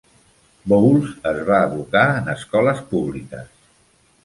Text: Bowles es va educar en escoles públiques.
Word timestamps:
Bowles 0.71 1.11
es 1.33 1.41
va 1.51 1.59
educar 1.67 2.07
en 2.15 2.33
escoles 2.35 2.83
públiques. 2.95 3.55